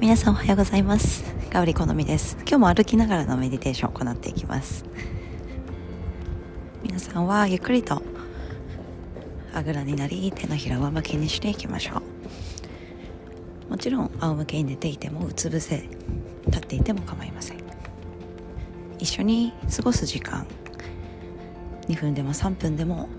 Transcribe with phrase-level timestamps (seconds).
[0.00, 1.22] 皆さんおはようございます。
[1.50, 2.38] ガオリ好みです。
[2.48, 4.86] 今日も歩きながらのメディテーションを行っていきます。
[6.82, 8.02] 皆さんはゆっくりと
[9.52, 12.00] あぐらになり手のひらを上向きにしていきましょ
[13.68, 13.70] う。
[13.72, 15.86] もちろん仰向けに寝ていてもうつ伏せ
[16.46, 17.58] 立っていても構いません。
[18.98, 20.46] 一緒に過ごす時間。
[21.88, 23.10] 2分でも3分でも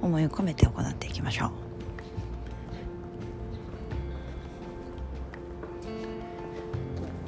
[0.00, 1.65] 思いを込めて行っていきましょう。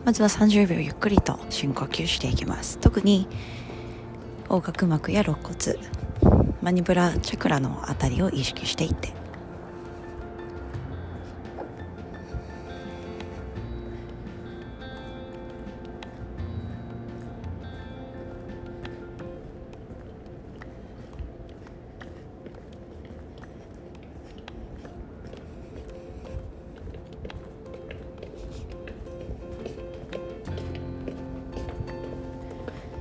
[0.09, 2.79] まずは30秒ゆっくりと深呼吸していきます。
[2.79, 3.29] 特に
[4.45, 5.77] 横隔膜や肋骨
[6.63, 9.13] マニブラチャクラのあたりを意識していって。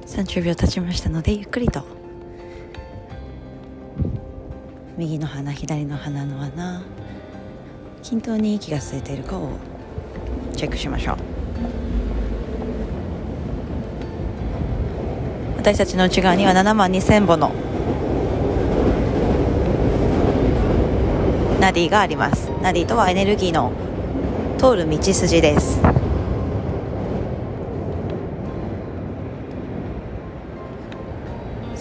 [0.07, 1.83] 30秒経ちましたのでゆっくりと。
[4.97, 6.81] 右の鼻左の鼻の穴。
[8.01, 9.49] 均等に息が吸えているかを
[10.55, 11.17] チェックしましょう。
[15.57, 17.51] 私たちの内側には7万2000本の
[21.59, 22.49] ナディがあります。
[22.61, 23.73] ナディとはエネルギーの
[24.57, 25.96] 通る道筋です。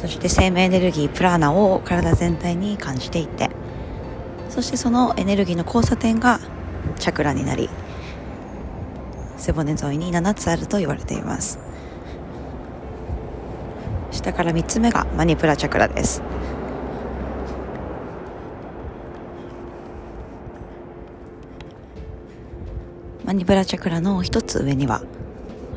[0.01, 3.51] そして生命エネルギープラーナを体全体に感じていって
[4.49, 6.41] そしてそのエネルギーの交差点が
[6.99, 7.69] チャクラになり
[9.37, 11.59] 背骨沿いに7つあると言われています。
[14.11, 16.23] 下から3つ目がマニプラチャクラです。
[23.25, 25.03] マニプラチャクラの一つ上には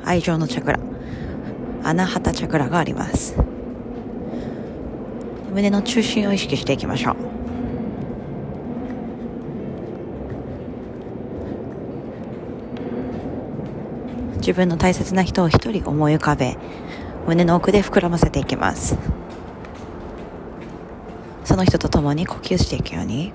[0.05, 0.79] 愛情のチャクラ
[1.83, 3.35] アナハタチャクラがあります。
[5.51, 7.15] 胸の中心を意識していきましょう。
[14.37, 16.57] 自分の大切な人を一人思い浮かべ
[17.27, 18.97] 胸の奥で膨らませていきます。
[21.43, 23.33] その人と共に呼吸していくように。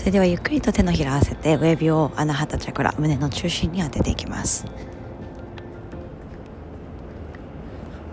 [0.00, 4.64] それではゆっくりと手のひら合わせて親指を穴旗チャクラ胸の中心に当てていきます。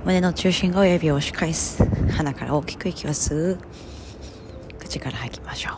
[0.03, 3.57] 胸の中心が親指を押し返す鼻から大きく息を吸う。
[4.79, 5.69] 口から吐きましょ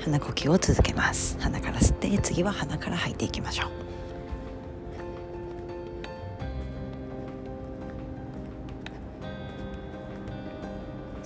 [0.00, 0.02] う。
[0.02, 1.38] 鼻呼吸を続けます。
[1.40, 3.85] 鼻から吸って次は鼻から吐いていきましょう。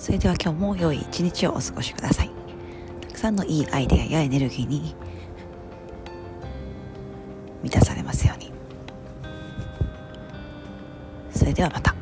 [0.01, 2.31] それでは今日も良い一日をお過ごしください。
[3.01, 4.95] たくさんのいいアイデアやエネルギーに
[7.61, 8.51] 満たされますように。
[11.29, 12.00] それではまた。